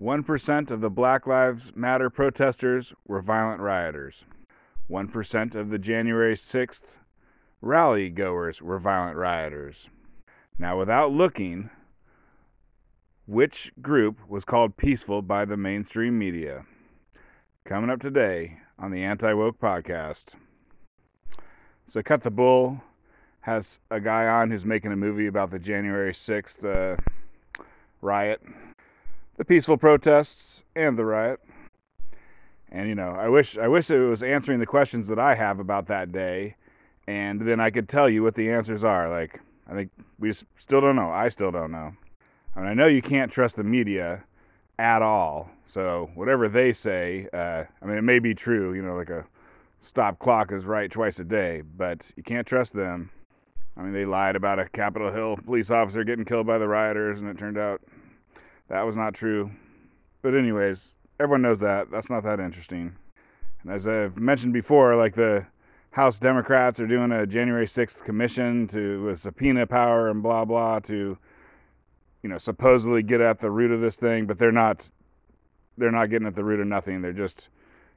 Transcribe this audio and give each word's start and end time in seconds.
1% 0.00 0.70
of 0.70 0.80
the 0.80 0.88
Black 0.88 1.26
Lives 1.26 1.76
Matter 1.76 2.08
protesters 2.08 2.94
were 3.06 3.20
violent 3.20 3.60
rioters. 3.60 4.24
1% 4.90 5.54
of 5.54 5.68
the 5.68 5.78
January 5.78 6.34
6th 6.34 7.00
rally 7.60 8.08
goers 8.08 8.62
were 8.62 8.78
violent 8.78 9.18
rioters. 9.18 9.88
Now, 10.58 10.78
without 10.78 11.12
looking, 11.12 11.68
which 13.26 13.72
group 13.82 14.16
was 14.26 14.46
called 14.46 14.78
peaceful 14.78 15.20
by 15.20 15.44
the 15.44 15.58
mainstream 15.58 16.18
media? 16.18 16.64
Coming 17.66 17.90
up 17.90 18.00
today 18.00 18.58
on 18.78 18.90
the 18.90 19.04
Anti 19.04 19.34
Woke 19.34 19.60
Podcast. 19.60 20.32
So, 21.90 22.02
Cut 22.02 22.22
the 22.22 22.30
Bull 22.30 22.80
has 23.40 23.80
a 23.90 24.00
guy 24.00 24.26
on 24.26 24.50
who's 24.50 24.64
making 24.64 24.92
a 24.92 24.96
movie 24.96 25.26
about 25.26 25.50
the 25.50 25.58
January 25.58 26.14
6th 26.14 26.64
uh, 26.64 26.96
riot, 28.00 28.40
the 29.40 29.44
peaceful 29.46 29.78
protests, 29.78 30.60
and 30.76 30.98
the 30.98 31.04
riot. 31.06 31.40
And 32.70 32.90
you 32.90 32.94
know, 32.94 33.12
I 33.18 33.30
wish 33.30 33.56
I 33.56 33.68
wish 33.68 33.88
it 33.88 33.98
was 33.98 34.22
answering 34.22 34.60
the 34.60 34.66
questions 34.66 35.08
that 35.08 35.18
I 35.18 35.34
have 35.34 35.58
about 35.58 35.86
that 35.86 36.12
day, 36.12 36.56
and 37.06 37.40
then 37.40 37.58
I 37.58 37.70
could 37.70 37.88
tell 37.88 38.06
you 38.06 38.22
what 38.22 38.34
the 38.34 38.50
answers 38.50 38.84
are. 38.84 39.08
Like, 39.08 39.40
I 39.66 39.72
think 39.72 39.92
we 40.18 40.34
still 40.34 40.82
don't 40.82 40.94
know. 40.94 41.10
I 41.10 41.30
still 41.30 41.50
don't 41.50 41.72
know. 41.72 41.94
I 42.54 42.60
mean, 42.60 42.68
I 42.68 42.74
know 42.74 42.86
you 42.86 43.00
can't 43.00 43.32
trust 43.32 43.56
the 43.56 43.64
media 43.64 44.22
at 44.78 45.00
all. 45.00 45.48
So 45.66 46.10
whatever 46.14 46.46
they 46.46 46.74
say, 46.74 47.26
uh, 47.32 47.64
I 47.80 47.86
mean, 47.86 47.96
it 47.96 48.02
may 48.02 48.18
be 48.18 48.34
true. 48.34 48.74
You 48.74 48.82
know, 48.82 48.94
like 48.94 49.08
a 49.08 49.24
stop 49.80 50.18
clock 50.18 50.52
is 50.52 50.66
right 50.66 50.90
twice 50.90 51.18
a 51.18 51.24
day, 51.24 51.62
but 51.78 52.02
you 52.14 52.22
can't 52.22 52.46
trust 52.46 52.74
them. 52.74 53.10
I 53.74 53.80
mean, 53.80 53.94
they 53.94 54.04
lied 54.04 54.36
about 54.36 54.58
a 54.58 54.68
Capitol 54.68 55.10
Hill 55.10 55.38
police 55.46 55.70
officer 55.70 56.04
getting 56.04 56.26
killed 56.26 56.46
by 56.46 56.58
the 56.58 56.68
rioters, 56.68 57.20
and 57.20 57.26
it 57.30 57.38
turned 57.38 57.56
out 57.56 57.80
that 58.70 58.82
was 58.82 58.96
not 58.96 59.14
true. 59.14 59.50
But 60.22 60.34
anyways, 60.34 60.94
everyone 61.18 61.42
knows 61.42 61.58
that. 61.58 61.90
That's 61.90 62.08
not 62.08 62.22
that 62.22 62.40
interesting. 62.40 62.96
And 63.62 63.72
as 63.72 63.86
I've 63.86 64.16
mentioned 64.16 64.52
before, 64.52 64.96
like 64.96 65.14
the 65.14 65.46
House 65.90 66.18
Democrats 66.18 66.78
are 66.80 66.86
doing 66.86 67.10
a 67.12 67.26
January 67.26 67.66
6th 67.66 68.02
commission 68.04 68.68
to 68.68 69.04
with 69.04 69.20
subpoena 69.20 69.66
power 69.66 70.08
and 70.08 70.22
blah 70.22 70.44
blah 70.44 70.78
to 70.80 71.18
you 72.22 72.28
know 72.28 72.38
supposedly 72.38 73.02
get 73.02 73.20
at 73.20 73.40
the 73.40 73.50
root 73.50 73.72
of 73.72 73.80
this 73.80 73.96
thing, 73.96 74.26
but 74.26 74.38
they're 74.38 74.52
not 74.52 74.88
they're 75.76 75.90
not 75.90 76.10
getting 76.10 76.28
at 76.28 76.36
the 76.36 76.44
root 76.44 76.60
of 76.60 76.66
nothing. 76.66 77.02
They're 77.02 77.12
just 77.12 77.48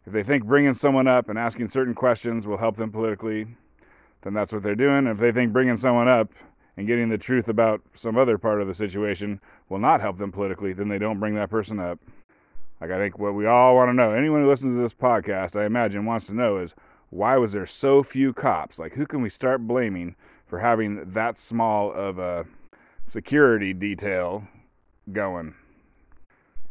if 0.08 0.11
they 0.11 0.23
think 0.23 0.44
bringing 0.44 0.73
someone 0.73 1.08
up 1.08 1.30
and 1.30 1.38
asking 1.38 1.70
certain 1.70 1.94
questions 1.94 2.48
will 2.48 2.58
help 2.58 2.78
them 2.78 2.92
politically, 2.92 3.48
then 4.23 4.33
that's 4.33 4.52
what 4.52 4.64
they're 4.64 4.76
doing. 4.76 5.05
If 5.08 5.20
they 5.20 5.31
think 5.31 5.53
bringing 5.53 5.78
someone 5.78 6.08
up 6.08 6.31
and 6.78 6.88
getting 6.88 7.10
the 7.10 7.18
truth 7.18 7.48
about 7.48 7.82
some 7.94 8.18
other 8.18 8.38
part 8.38 8.62
of 8.62 8.68
the 8.68 8.74
situation 8.74 9.40
will 9.70 9.80
not 9.80 10.02
help 10.02 10.18
them 10.18 10.32
politically, 10.32 10.74
then 10.74 10.90
they 10.90 10.98
don't 10.98 11.20
bring 11.20 11.36
that 11.36 11.50
person 11.50 11.80
up. 11.80 12.00
Like, 12.82 12.92
I 12.92 12.98
think 12.98 13.18
what 13.18 13.36
we 13.36 13.46
all 13.46 13.76
want 13.76 13.90
to 13.90 13.94
know, 13.94 14.12
anyone 14.12 14.42
who 14.42 14.50
listens 14.50 14.76
to 14.76 14.82
this 14.82 14.94
podcast, 14.94 15.60
I 15.60 15.66
imagine, 15.66 16.06
wants 16.06 16.26
to 16.28 16.34
know 16.34 16.58
is 16.58 16.74
why 17.12 17.38
was 17.38 17.52
there 17.52 17.68
so 17.68 18.04
few 18.04 18.34
cops? 18.34 18.80
Like, 18.80 18.94
who 18.94 19.06
can 19.06 19.22
we 19.22 19.30
start 19.30 19.68
blaming 19.68 20.16
for 20.48 20.60
having 20.60 21.12
that 21.14 21.38
small 21.38 21.94
of 21.94 22.18
a 22.18 22.46
security 23.08 23.74
detail 23.74 24.48
going? 25.12 25.54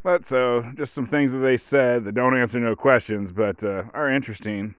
But 0.03 0.27
so, 0.27 0.71
just 0.75 0.95
some 0.95 1.07
things 1.07 1.31
that 1.31 1.39
they 1.39 1.57
said 1.57 2.05
that 2.05 2.15
don't 2.15 2.37
answer 2.37 2.59
no 2.59 2.75
questions, 2.75 3.31
but 3.31 3.63
uh, 3.63 3.85
are 3.95 4.11
interesting 4.11 4.75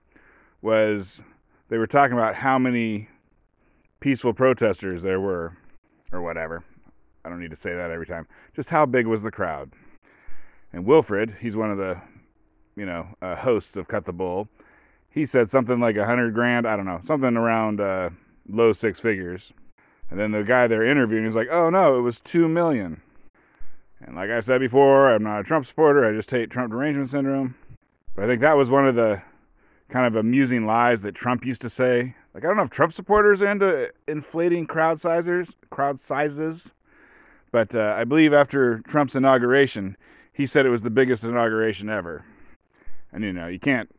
was 0.61 1.21
they 1.69 1.77
were 1.77 1.87
talking 1.87 2.17
about 2.17 2.35
how 2.35 2.59
many 2.59 3.07
peaceful 4.03 4.33
protesters 4.33 5.01
there 5.01 5.21
were, 5.21 5.55
or 6.11 6.21
whatever. 6.21 6.61
I 7.23 7.29
don't 7.29 7.39
need 7.39 7.51
to 7.51 7.55
say 7.55 7.73
that 7.73 7.89
every 7.89 8.05
time. 8.05 8.27
Just 8.53 8.69
how 8.69 8.85
big 8.85 9.07
was 9.07 9.21
the 9.21 9.31
crowd? 9.31 9.71
And 10.73 10.85
Wilfred, 10.85 11.37
he's 11.39 11.55
one 11.55 11.71
of 11.71 11.77
the, 11.77 12.01
you 12.75 12.85
know, 12.85 13.07
uh, 13.21 13.37
hosts 13.37 13.77
of 13.77 13.87
Cut 13.87 14.03
the 14.03 14.11
Bull. 14.11 14.49
He 15.09 15.25
said 15.25 15.49
something 15.49 15.79
like 15.79 15.95
a 15.95 16.05
hundred 16.05 16.33
grand. 16.33 16.67
I 16.67 16.75
don't 16.75 16.85
know, 16.85 16.99
something 17.01 17.37
around 17.37 17.79
uh, 17.79 18.09
low 18.49 18.73
six 18.73 18.99
figures. 18.99 19.53
And 20.11 20.19
then 20.19 20.31
the 20.31 20.43
guy 20.43 20.67
they're 20.67 20.83
interviewing, 20.83 21.23
he's 21.23 21.35
like, 21.35 21.47
"Oh 21.49 21.69
no, 21.69 21.97
it 21.97 22.01
was 22.01 22.19
two 22.19 22.49
million. 22.49 23.01
And 24.01 24.17
like 24.17 24.31
I 24.31 24.41
said 24.41 24.59
before, 24.59 25.15
I'm 25.15 25.23
not 25.23 25.39
a 25.39 25.43
Trump 25.45 25.65
supporter. 25.65 26.05
I 26.05 26.11
just 26.11 26.29
hate 26.29 26.49
Trump 26.49 26.73
derangement 26.73 27.09
syndrome. 27.09 27.55
But 28.15 28.25
I 28.25 28.27
think 28.27 28.41
that 28.41 28.57
was 28.57 28.69
one 28.69 28.85
of 28.85 28.95
the 28.95 29.21
kind 29.87 30.05
of 30.05 30.17
amusing 30.17 30.65
lies 30.65 31.03
that 31.03 31.15
Trump 31.15 31.45
used 31.45 31.61
to 31.61 31.69
say. 31.69 32.15
Like 32.33 32.43
I 32.43 32.47
don't 32.47 32.57
know 32.57 32.63
if 32.63 32.69
Trump 32.69 32.93
supporters 32.93 33.41
are 33.41 33.51
into 33.51 33.91
inflating 34.07 34.65
crowd 34.65 34.99
sizes, 34.99 35.55
crowd 35.69 35.99
sizes, 35.99 36.73
but 37.51 37.75
uh, 37.75 37.95
I 37.95 38.05
believe 38.05 38.33
after 38.33 38.79
Trump's 38.79 39.15
inauguration, 39.15 39.95
he 40.31 40.47
said 40.47 40.65
it 40.65 40.69
was 40.69 40.81
the 40.81 40.89
biggest 40.89 41.23
inauguration 41.23 41.89
ever. 41.89 42.25
And 43.11 43.23
you 43.23 43.31
know, 43.31 43.47
you 43.47 43.59
can't 43.59 43.89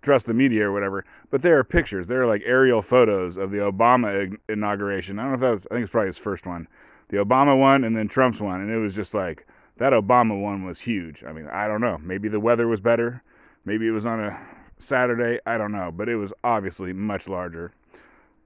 trust 0.00 0.26
the 0.26 0.34
media 0.34 0.66
or 0.68 0.72
whatever, 0.72 1.04
but 1.30 1.42
there 1.42 1.58
are 1.58 1.64
pictures. 1.64 2.06
There 2.06 2.22
are 2.22 2.26
like 2.26 2.42
aerial 2.46 2.80
photos 2.80 3.36
of 3.36 3.50
the 3.50 3.58
Obama 3.58 4.34
inauguration. 4.48 5.18
I 5.18 5.22
don't 5.22 5.32
know 5.32 5.34
if 5.34 5.40
that 5.40 5.50
was. 5.50 5.66
I 5.70 5.74
think 5.74 5.84
it's 5.84 5.92
probably 5.92 6.08
his 6.08 6.18
first 6.18 6.46
one, 6.46 6.66
the 7.08 7.18
Obama 7.18 7.58
one, 7.58 7.84
and 7.84 7.94
then 7.94 8.08
Trump's 8.08 8.40
one, 8.40 8.62
and 8.62 8.70
it 8.70 8.78
was 8.78 8.94
just 8.94 9.12
like 9.12 9.46
that 9.76 9.92
Obama 9.92 10.40
one 10.40 10.64
was 10.64 10.80
huge. 10.80 11.22
I 11.24 11.32
mean, 11.32 11.46
I 11.46 11.68
don't 11.68 11.82
know. 11.82 11.98
Maybe 11.98 12.28
the 12.28 12.40
weather 12.40 12.68
was 12.68 12.80
better. 12.80 13.22
Maybe 13.66 13.86
it 13.86 13.92
was 13.92 14.06
on 14.06 14.20
a 14.20 14.40
Saturday. 14.78 15.38
I 15.46 15.58
don't 15.58 15.72
know, 15.72 15.92
but 15.94 16.08
it 16.08 16.16
was 16.16 16.32
obviously 16.42 16.94
much 16.94 17.28
larger. 17.28 17.72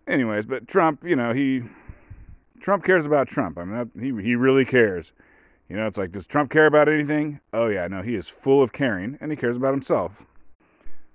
Anyways, 0.07 0.47
but 0.47 0.69
Trump, 0.69 1.05
you 1.05 1.17
know, 1.17 1.33
he 1.33 1.63
Trump 2.61 2.85
cares 2.85 3.07
about 3.07 3.29
Trump. 3.29 3.59
I 3.59 3.65
mean, 3.65 3.77
that, 3.77 3.89
he 4.01 4.23
he 4.23 4.35
really 4.35 4.65
cares. 4.65 5.13
You 5.69 5.77
know, 5.77 5.87
it's 5.87 5.99
like, 5.99 6.13
does 6.13 6.27
Trump 6.27 6.51
care 6.51 6.67
about 6.67 6.89
anything? 6.89 7.41
Oh 7.53 7.67
yeah, 7.67 7.89
no, 7.89 8.03
he 8.03 8.15
is 8.15 8.29
full 8.29 8.63
of 8.63 8.73
caring, 8.73 9.19
and 9.21 9.31
he 9.31 9.37
cares 9.37 9.57
about 9.57 9.73
himself. 9.73 10.13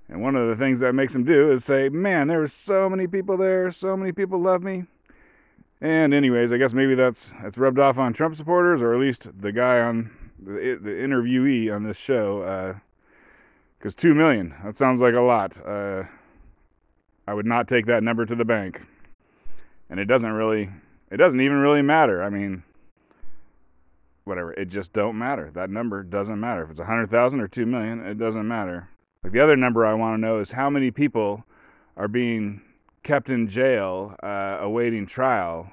And 0.10 0.22
one 0.22 0.36
of 0.36 0.50
the 0.50 0.58
things 0.58 0.80
that 0.80 0.94
makes 0.94 1.16
him 1.16 1.24
do 1.24 1.52
is 1.52 1.64
say, 1.64 1.88
"Man, 1.88 2.28
there 2.28 2.40
were 2.40 2.48
so 2.48 2.90
many 2.90 3.08
people 3.08 3.38
there. 3.38 3.72
So 3.72 3.96
many 3.96 4.12
people 4.12 4.40
love 4.40 4.62
me." 4.62 4.86
And 5.80 6.14
anyways, 6.14 6.52
I 6.52 6.58
guess 6.58 6.74
maybe 6.74 6.96
that's 6.96 7.34
that's 7.42 7.58
rubbed 7.58 7.80
off 7.80 7.98
on 7.98 8.12
Trump 8.12 8.36
supporters, 8.36 8.82
or 8.82 8.94
at 8.94 9.00
least 9.00 9.28
the 9.40 9.54
guy 9.54 9.80
on 9.80 10.12
the, 10.38 10.78
the 10.82 10.90
interviewee 10.90 11.74
on 11.74 11.84
this 11.84 11.98
show. 11.98 12.76
Because 13.80 13.96
uh, 13.96 14.02
two 14.02 14.14
million, 14.14 14.54
that 14.66 14.78
sounds 14.78 15.00
like 15.00 15.14
a 15.14 15.22
lot. 15.22 15.58
Uh, 15.66 16.04
I 17.32 17.34
would 17.34 17.46
not 17.46 17.70
take 17.70 17.86
that 17.86 18.04
number 18.04 18.26
to 18.26 18.36
the 18.36 18.44
bank. 18.44 18.82
And 19.90 20.02
it 20.02 20.06
doesn't 20.06 20.34
really, 20.34 20.70
it 21.10 21.16
doesn't 21.16 21.40
even 21.40 21.60
really 21.60 21.82
matter. 21.82 22.22
I 22.22 22.30
mean, 22.30 22.62
whatever, 24.26 24.52
it 24.52 24.68
just 24.68 24.92
don't 24.92 25.18
matter. 25.18 25.50
That 25.54 25.70
number 25.70 26.04
doesn't 26.04 26.42
matter. 26.42 26.64
If 26.64 26.72
it's 26.72 26.80
a 26.80 26.86
hundred 26.86 27.10
thousand 27.10 27.40
or 27.40 27.48
two 27.48 27.66
million, 27.66 28.06
it 28.06 28.18
doesn't 28.18 28.46
matter. 28.46 28.90
Like 29.24 29.32
the 29.32 29.40
other 29.40 29.56
number 29.56 29.86
I 29.86 29.94
want 29.94 30.18
to 30.18 30.20
know 30.20 30.40
is 30.40 30.52
how 30.52 30.70
many 30.70 30.92
people 30.92 31.46
are 31.96 32.10
being 32.10 32.62
kept 33.04 33.30
in 33.30 33.48
jail 33.48 34.14
uh, 34.22 34.58
awaiting 34.60 35.06
trial. 35.06 35.72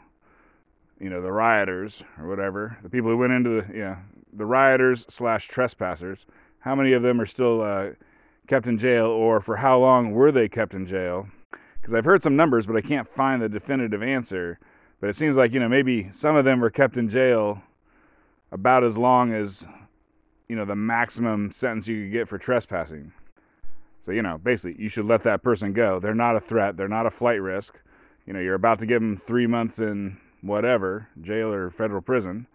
You 1.00 1.10
know, 1.10 1.20
the 1.20 1.32
rioters 1.32 2.04
or 2.20 2.28
whatever, 2.28 2.78
the 2.84 2.88
people 2.88 3.10
who 3.10 3.16
went 3.16 3.32
into 3.32 3.62
the 3.62 3.76
yeah, 3.76 3.96
the 4.32 4.46
rioters 4.46 5.06
slash 5.08 5.48
trespassers. 5.48 6.24
How 6.60 6.76
many 6.76 6.92
of 6.92 7.02
them 7.02 7.20
are 7.20 7.26
still 7.26 7.62
uh, 7.62 7.88
kept 8.46 8.68
in 8.68 8.78
jail, 8.78 9.06
or 9.06 9.40
for 9.40 9.56
how 9.56 9.80
long 9.80 10.12
were 10.12 10.30
they 10.30 10.48
kept 10.48 10.72
in 10.72 10.86
jail? 10.86 11.26
Because 11.88 11.96
I've 11.96 12.04
heard 12.04 12.22
some 12.22 12.36
numbers, 12.36 12.66
but 12.66 12.76
I 12.76 12.82
can't 12.82 13.08
find 13.08 13.40
the 13.40 13.48
definitive 13.48 14.02
answer. 14.02 14.58
But 15.00 15.08
it 15.08 15.16
seems 15.16 15.36
like 15.36 15.54
you 15.54 15.60
know 15.60 15.70
maybe 15.70 16.12
some 16.12 16.36
of 16.36 16.44
them 16.44 16.60
were 16.60 16.68
kept 16.68 16.98
in 16.98 17.08
jail 17.08 17.62
about 18.52 18.84
as 18.84 18.98
long 18.98 19.32
as 19.32 19.66
you 20.50 20.56
know 20.56 20.66
the 20.66 20.76
maximum 20.76 21.50
sentence 21.50 21.88
you 21.88 22.04
could 22.04 22.12
get 22.12 22.28
for 22.28 22.36
trespassing. 22.36 23.10
So 24.04 24.12
you 24.12 24.20
know 24.20 24.36
basically 24.36 24.82
you 24.82 24.90
should 24.90 25.06
let 25.06 25.22
that 25.22 25.42
person 25.42 25.72
go. 25.72 25.98
They're 25.98 26.14
not 26.14 26.36
a 26.36 26.40
threat. 26.40 26.76
They're 26.76 26.88
not 26.88 27.06
a 27.06 27.10
flight 27.10 27.40
risk. 27.40 27.80
You 28.26 28.34
know 28.34 28.40
you're 28.40 28.54
about 28.54 28.80
to 28.80 28.86
give 28.86 29.00
them 29.00 29.16
three 29.16 29.46
months 29.46 29.78
in 29.78 30.18
whatever 30.42 31.08
jail 31.22 31.50
or 31.50 31.70
federal 31.70 32.02
prison. 32.02 32.46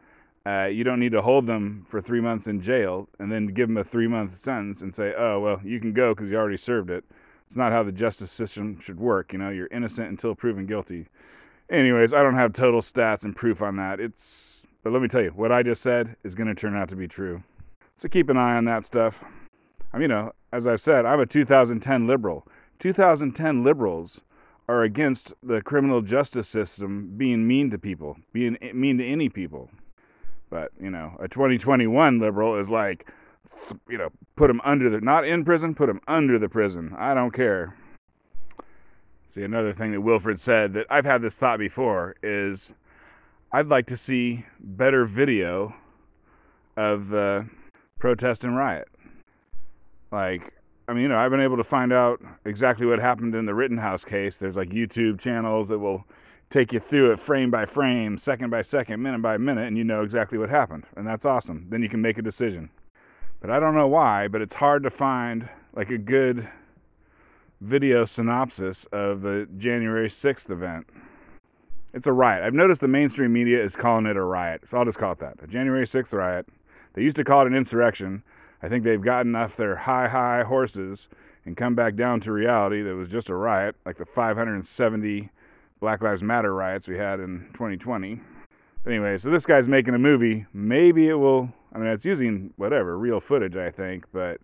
Uh, 0.45 0.65
you 0.65 0.83
don't 0.83 0.99
need 0.99 1.13
to 1.13 1.23
hold 1.23 1.47
them 1.47 1.87
for 1.89 2.01
three 2.01 2.21
months 2.21 2.45
in 2.45 2.61
jail 2.61 3.09
and 3.17 3.31
then 3.31 3.47
give 3.47 3.67
them 3.67 3.77
a 3.77 3.83
three 3.83 4.07
month 4.07 4.37
sentence 4.37 4.81
and 4.81 4.93
say, 4.93 5.15
oh 5.17 5.39
well, 5.39 5.59
you 5.63 5.79
can 5.79 5.91
go 5.91 6.13
because 6.13 6.29
you 6.29 6.37
already 6.37 6.57
served 6.57 6.91
it. 6.91 7.03
It's 7.47 7.55
not 7.55 7.71
how 7.71 7.83
the 7.83 7.91
justice 7.91 8.31
system 8.31 8.79
should 8.79 8.99
work. 8.99 9.33
You 9.33 9.39
know, 9.39 9.49
you're 9.49 9.67
innocent 9.67 10.09
until 10.09 10.35
proven 10.35 10.65
guilty. 10.65 11.07
Anyways, 11.69 12.13
I 12.13 12.23
don't 12.23 12.35
have 12.35 12.53
total 12.53 12.81
stats 12.81 13.23
and 13.23 13.35
proof 13.35 13.61
on 13.61 13.77
that. 13.77 13.99
It's, 13.99 14.63
but 14.83 14.93
let 14.93 15.01
me 15.01 15.07
tell 15.07 15.21
you, 15.21 15.31
what 15.31 15.51
I 15.51 15.63
just 15.63 15.81
said 15.81 16.15
is 16.23 16.35
going 16.35 16.47
to 16.47 16.55
turn 16.55 16.75
out 16.75 16.89
to 16.89 16.95
be 16.95 17.07
true. 17.07 17.43
So 17.97 18.09
keep 18.09 18.29
an 18.29 18.37
eye 18.37 18.57
on 18.57 18.65
that 18.65 18.85
stuff. 18.85 19.23
I 19.93 19.97
mean, 19.97 20.03
you 20.03 20.07
know, 20.09 20.33
as 20.51 20.67
I've 20.67 20.81
said, 20.81 21.05
I'm 21.05 21.19
a 21.19 21.25
2010 21.25 22.07
liberal. 22.07 22.47
2010 22.79 23.63
liberals 23.63 24.19
are 24.67 24.83
against 24.83 25.33
the 25.43 25.61
criminal 25.61 26.01
justice 26.01 26.47
system 26.47 27.13
being 27.17 27.47
mean 27.47 27.69
to 27.71 27.77
people, 27.77 28.17
being 28.33 28.57
mean 28.73 28.97
to 28.97 29.05
any 29.05 29.29
people. 29.29 29.69
But, 30.49 30.71
you 30.79 30.89
know, 30.89 31.15
a 31.19 31.27
2021 31.27 32.19
liberal 32.19 32.59
is 32.59 32.69
like, 32.69 33.09
you 33.89 33.97
know, 33.97 34.09
put 34.35 34.47
them 34.47 34.61
under 34.63 34.89
the, 34.89 35.01
not 35.01 35.25
in 35.25 35.43
prison, 35.45 35.75
put 35.75 35.87
them 35.87 36.01
under 36.07 36.37
the 36.39 36.49
prison. 36.49 36.93
I 36.97 37.13
don't 37.13 37.31
care. 37.31 37.75
See, 39.33 39.43
another 39.43 39.73
thing 39.73 39.91
that 39.93 40.01
Wilfred 40.01 40.39
said 40.39 40.73
that 40.73 40.85
I've 40.89 41.05
had 41.05 41.21
this 41.21 41.37
thought 41.37 41.57
before 41.57 42.15
is 42.21 42.71
I'd 43.51 43.67
like 43.67 43.87
to 43.87 43.97
see 43.97 44.45
better 44.59 45.05
video 45.05 45.73
of 46.77 47.07
the 47.09 47.47
protest 47.99 48.43
and 48.43 48.55
riot. 48.55 48.87
Like, 50.11 50.53
I 50.87 50.93
mean, 50.93 51.03
you 51.03 51.09
know, 51.09 51.17
I've 51.17 51.31
been 51.31 51.39
able 51.39 51.57
to 51.57 51.63
find 51.63 51.91
out 51.93 52.21
exactly 52.45 52.85
what 52.85 52.99
happened 52.99 53.33
in 53.33 53.45
the 53.45 53.55
Rittenhouse 53.55 54.05
case. 54.05 54.37
There's 54.37 54.55
like 54.55 54.69
YouTube 54.69 55.19
channels 55.19 55.69
that 55.69 55.79
will 55.79 56.05
take 56.49 56.71
you 56.71 56.79
through 56.79 57.11
it 57.11 57.19
frame 57.19 57.49
by 57.49 57.65
frame, 57.65 58.17
second 58.17 58.51
by 58.51 58.61
second, 58.61 59.01
minute 59.01 59.21
by 59.21 59.37
minute, 59.37 59.67
and 59.67 59.77
you 59.77 59.83
know 59.83 60.03
exactly 60.03 60.37
what 60.37 60.49
happened. 60.49 60.83
And 60.95 61.07
that's 61.07 61.25
awesome. 61.25 61.65
Then 61.69 61.81
you 61.81 61.89
can 61.89 62.01
make 62.01 62.19
a 62.19 62.21
decision. 62.21 62.69
But 63.43 63.51
I 63.51 63.59
don't 63.59 63.75
know 63.75 63.89
why, 63.89 64.29
but 64.29 64.41
it's 64.41 64.53
hard 64.53 64.83
to 64.83 64.89
find 64.89 65.49
like 65.75 65.89
a 65.89 65.97
good 65.97 66.47
video 67.59 68.05
synopsis 68.05 68.85
of 68.85 69.21
the 69.21 69.49
January 69.57 70.07
6th 70.07 70.49
event. 70.49 70.87
It's 71.93 72.07
a 72.07 72.13
riot. 72.13 72.45
I've 72.45 72.53
noticed 72.53 72.79
the 72.79 72.87
mainstream 72.87 73.33
media 73.33 73.61
is 73.61 73.75
calling 73.75 74.05
it 74.05 74.15
a 74.15 74.23
riot, 74.23 74.61
so 74.63 74.77
I'll 74.77 74.85
just 74.85 74.97
call 74.97 75.11
it 75.11 75.19
that. 75.19 75.43
A 75.43 75.47
January 75.47 75.85
6th 75.85 76.13
riot. 76.13 76.47
They 76.93 77.01
used 77.01 77.17
to 77.17 77.25
call 77.25 77.41
it 77.41 77.47
an 77.47 77.53
insurrection. 77.53 78.23
I 78.61 78.69
think 78.69 78.85
they've 78.85 79.01
gotten 79.01 79.35
off 79.35 79.57
their 79.57 79.75
high, 79.75 80.07
high 80.07 80.43
horses 80.43 81.09
and 81.43 81.57
come 81.57 81.75
back 81.75 81.97
down 81.97 82.21
to 82.21 82.31
reality 82.31 82.81
that 82.81 82.95
was 82.95 83.09
just 83.09 83.27
a 83.27 83.35
riot, 83.35 83.75
like 83.85 83.97
the 83.97 84.05
570 84.05 85.29
Black 85.81 86.01
Lives 86.01 86.23
Matter 86.23 86.55
riots 86.55 86.87
we 86.87 86.97
had 86.97 87.19
in 87.19 87.49
2020. 87.51 88.21
Anyway, 88.85 89.17
so 89.17 89.29
this 89.29 89.45
guy's 89.45 89.67
making 89.67 89.93
a 89.93 89.99
movie. 89.99 90.45
Maybe 90.53 91.07
it 91.07 91.13
will. 91.13 91.53
I 91.73 91.77
mean, 91.77 91.87
it's 91.87 92.05
using 92.05 92.53
whatever 92.57 92.97
real 92.97 93.21
footage, 93.21 93.55
I 93.55 93.71
think, 93.71 94.05
but 94.11 94.41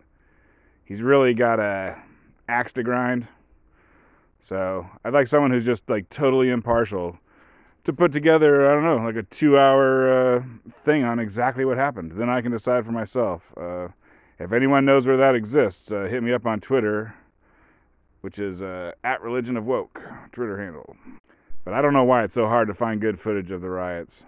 he's 0.84 1.02
really 1.02 1.34
got 1.34 1.60
a 1.60 2.00
axe 2.48 2.72
to 2.74 2.82
grind. 2.82 3.28
So 4.42 4.88
I'd 5.04 5.12
like 5.12 5.28
someone 5.28 5.50
who's 5.50 5.66
just 5.66 5.88
like 5.88 6.08
totally 6.08 6.48
impartial 6.48 7.18
to 7.84 7.92
put 7.92 8.12
together. 8.12 8.70
I 8.70 8.74
don't 8.74 8.84
know, 8.84 9.04
like 9.04 9.16
a 9.16 9.22
two-hour 9.22 10.10
uh, 10.38 10.42
thing 10.84 11.04
on 11.04 11.18
exactly 11.18 11.64
what 11.66 11.76
happened. 11.76 12.12
Then 12.12 12.30
I 12.30 12.40
can 12.40 12.50
decide 12.50 12.86
for 12.86 12.92
myself. 12.92 13.42
Uh, 13.56 13.88
if 14.38 14.52
anyone 14.52 14.86
knows 14.86 15.06
where 15.06 15.18
that 15.18 15.34
exists, 15.34 15.92
uh, 15.92 16.04
hit 16.10 16.22
me 16.22 16.32
up 16.32 16.46
on 16.46 16.60
Twitter, 16.60 17.14
which 18.22 18.38
is 18.38 18.62
uh, 18.62 18.92
at 19.04 19.20
Religion 19.20 19.58
of 19.58 19.66
Woke 19.66 20.00
Twitter 20.32 20.58
handle. 20.58 20.96
But 21.62 21.74
I 21.74 21.82
don't 21.82 21.92
know 21.92 22.04
why 22.04 22.24
it's 22.24 22.34
so 22.34 22.46
hard 22.46 22.68
to 22.68 22.74
find 22.74 23.02
good 23.02 23.20
footage 23.20 23.50
of 23.50 23.60
the 23.60 23.68
riots. 23.68 24.22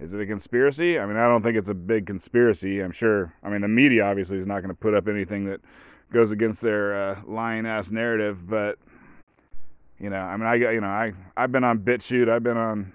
Is 0.00 0.12
it 0.12 0.20
a 0.20 0.26
conspiracy? 0.26 0.98
I 0.98 1.06
mean, 1.06 1.16
I 1.16 1.28
don't 1.28 1.42
think 1.42 1.56
it's 1.56 1.68
a 1.68 1.74
big 1.74 2.06
conspiracy. 2.06 2.80
I'm 2.80 2.92
sure. 2.92 3.32
I 3.42 3.48
mean, 3.48 3.60
the 3.60 3.68
media 3.68 4.04
obviously 4.04 4.38
is 4.38 4.46
not 4.46 4.60
going 4.60 4.70
to 4.70 4.74
put 4.74 4.94
up 4.94 5.06
anything 5.06 5.44
that 5.46 5.60
goes 6.12 6.30
against 6.30 6.60
their 6.60 7.10
uh, 7.10 7.20
lying 7.26 7.64
ass 7.64 7.90
narrative. 7.90 8.48
But 8.48 8.78
you 10.00 10.10
know, 10.10 10.16
I 10.16 10.36
mean, 10.36 10.46
I 10.46 10.58
got 10.58 10.70
you 10.70 10.80
know, 10.80 10.88
I 10.88 11.12
I've 11.36 11.52
been 11.52 11.64
on 11.64 11.78
BitChute. 11.78 12.28
I've 12.28 12.42
been 12.42 12.56
on 12.56 12.92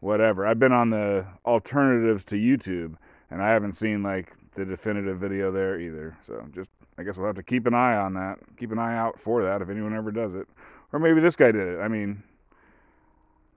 whatever. 0.00 0.46
I've 0.46 0.58
been 0.58 0.72
on 0.72 0.90
the 0.90 1.26
alternatives 1.44 2.24
to 2.26 2.34
YouTube, 2.34 2.96
and 3.30 3.40
I 3.40 3.50
haven't 3.50 3.74
seen 3.74 4.02
like 4.02 4.32
the 4.56 4.64
definitive 4.64 5.18
video 5.18 5.52
there 5.52 5.78
either. 5.78 6.16
So 6.26 6.44
just 6.52 6.70
I 6.98 7.04
guess 7.04 7.16
we'll 7.16 7.26
have 7.26 7.36
to 7.36 7.42
keep 7.44 7.66
an 7.66 7.74
eye 7.74 7.96
on 7.96 8.14
that. 8.14 8.38
Keep 8.58 8.72
an 8.72 8.80
eye 8.80 8.96
out 8.96 9.20
for 9.20 9.44
that 9.44 9.62
if 9.62 9.68
anyone 9.68 9.94
ever 9.94 10.10
does 10.10 10.34
it, 10.34 10.48
or 10.92 10.98
maybe 10.98 11.20
this 11.20 11.36
guy 11.36 11.52
did 11.52 11.68
it. 11.68 11.80
I 11.80 11.86
mean 11.86 12.24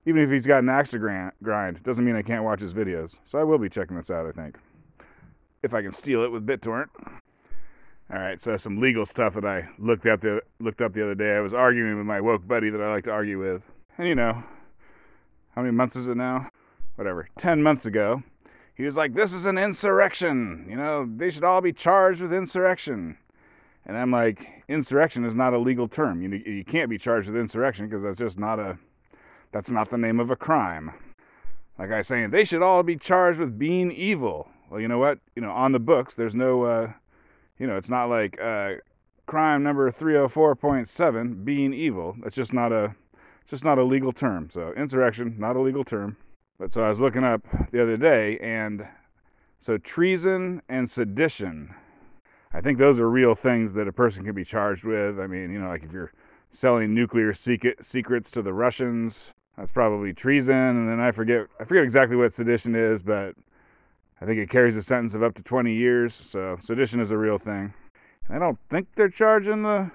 even 0.06 0.22
if 0.22 0.30
he's 0.30 0.46
got 0.46 0.62
an 0.62 0.68
axe 0.68 0.90
to 0.90 0.98
grind, 1.42 1.82
doesn't 1.82 2.04
mean 2.04 2.16
I 2.16 2.22
can't 2.22 2.44
watch 2.44 2.60
his 2.60 2.72
videos. 2.72 3.14
So 3.26 3.38
I 3.38 3.44
will 3.44 3.58
be 3.58 3.68
checking 3.68 3.96
this 3.96 4.10
out, 4.10 4.26
I 4.26 4.32
think. 4.32 4.56
If 5.62 5.74
I 5.74 5.82
can 5.82 5.92
steal 5.92 6.24
it 6.24 6.32
with 6.32 6.46
BitTorrent. 6.46 6.88
All 8.12 8.18
right, 8.18 8.42
so 8.42 8.56
some 8.56 8.80
legal 8.80 9.06
stuff 9.06 9.34
that 9.34 9.44
I 9.44 9.68
looked 9.78 10.04
up 10.04 10.22
the 10.22 10.42
looked 10.58 10.80
up 10.80 10.94
the 10.94 11.04
other 11.04 11.14
day. 11.14 11.36
I 11.36 11.40
was 11.40 11.54
arguing 11.54 11.96
with 11.96 12.06
my 12.06 12.20
woke 12.20 12.44
buddy 12.44 12.68
that 12.68 12.80
I 12.80 12.90
like 12.90 13.04
to 13.04 13.12
argue 13.12 13.38
with, 13.38 13.62
and 13.98 14.08
you 14.08 14.16
know, 14.16 14.42
how 15.54 15.62
many 15.62 15.72
months 15.72 15.94
is 15.94 16.08
it 16.08 16.16
now? 16.16 16.50
Whatever, 16.96 17.28
ten 17.38 17.62
months 17.62 17.86
ago, 17.86 18.24
he 18.74 18.82
was 18.82 18.96
like, 18.96 19.14
"This 19.14 19.32
is 19.32 19.44
an 19.44 19.58
insurrection. 19.58 20.66
You 20.68 20.74
know, 20.74 21.08
they 21.08 21.30
should 21.30 21.44
all 21.44 21.60
be 21.60 21.72
charged 21.72 22.20
with 22.20 22.32
insurrection." 22.32 23.16
And 23.86 23.96
I'm 23.96 24.10
like, 24.10 24.64
"Insurrection 24.66 25.24
is 25.24 25.36
not 25.36 25.54
a 25.54 25.58
legal 25.58 25.86
term. 25.86 26.20
You 26.20 26.30
you 26.30 26.64
can't 26.64 26.90
be 26.90 26.98
charged 26.98 27.28
with 27.28 27.40
insurrection 27.40 27.86
because 27.86 28.02
that's 28.02 28.18
just 28.18 28.40
not 28.40 28.58
a 28.58 28.76
that's 29.52 29.70
not 29.70 29.90
the 29.90 29.98
name 29.98 30.20
of 30.20 30.30
a 30.30 30.36
crime. 30.36 30.92
Like 31.78 31.90
I 31.90 31.98
was 31.98 32.06
saying, 32.06 32.30
they 32.30 32.44
should 32.44 32.62
all 32.62 32.82
be 32.82 32.96
charged 32.96 33.40
with 33.40 33.58
being 33.58 33.90
evil. 33.90 34.48
Well, 34.68 34.80
you 34.80 34.88
know 34.88 34.98
what? 34.98 35.18
You 35.34 35.42
know, 35.42 35.50
on 35.50 35.72
the 35.72 35.80
books, 35.80 36.14
there's 36.14 36.34
no, 36.34 36.64
uh, 36.64 36.92
you 37.58 37.66
know, 37.66 37.76
it's 37.76 37.88
not 37.88 38.06
like 38.06 38.40
uh, 38.40 38.74
crime 39.26 39.62
number 39.62 39.90
304.7, 39.90 41.44
being 41.44 41.72
evil. 41.72 42.16
That's 42.22 42.36
just 42.36 42.52
not 42.52 42.72
a, 42.72 42.94
just 43.48 43.64
not 43.64 43.78
a 43.78 43.84
legal 43.84 44.12
term. 44.12 44.50
So 44.52 44.72
insurrection, 44.76 45.36
not 45.38 45.56
a 45.56 45.60
legal 45.60 45.84
term. 45.84 46.16
But 46.58 46.72
so 46.72 46.82
I 46.82 46.90
was 46.90 47.00
looking 47.00 47.24
up 47.24 47.46
the 47.72 47.82
other 47.82 47.96
day, 47.96 48.38
and 48.38 48.86
so 49.60 49.78
treason 49.78 50.60
and 50.68 50.90
sedition. 50.90 51.74
I 52.52 52.60
think 52.60 52.78
those 52.78 52.98
are 52.98 53.08
real 53.08 53.34
things 53.34 53.72
that 53.74 53.88
a 53.88 53.92
person 53.92 54.24
can 54.24 54.34
be 54.34 54.44
charged 54.44 54.84
with. 54.84 55.18
I 55.18 55.26
mean, 55.26 55.50
you 55.50 55.60
know, 55.60 55.68
like 55.68 55.84
if 55.84 55.92
you're 55.92 56.12
selling 56.52 56.94
nuclear 56.94 57.32
secret, 57.32 57.84
secrets 57.84 58.30
to 58.32 58.42
the 58.42 58.52
Russians, 58.52 59.32
that's 59.60 59.72
probably 59.72 60.14
treason, 60.14 60.54
and 60.54 60.88
then 60.88 61.00
I 61.00 61.12
forget 61.12 61.46
I 61.60 61.64
forget 61.64 61.84
exactly 61.84 62.16
what 62.16 62.32
sedition 62.32 62.74
is, 62.74 63.02
but 63.02 63.34
I 64.18 64.24
think 64.24 64.38
it 64.38 64.48
carries 64.48 64.74
a 64.74 64.82
sentence 64.82 65.12
of 65.14 65.22
up 65.22 65.34
to 65.34 65.42
20 65.42 65.74
years. 65.74 66.18
So 66.24 66.56
sedition 66.62 66.98
is 66.98 67.10
a 67.10 67.18
real 67.18 67.38
thing. 67.38 67.74
I 68.30 68.38
don't 68.38 68.58
think 68.70 68.88
they're 68.96 69.10
charging 69.10 69.62
the 69.62 69.90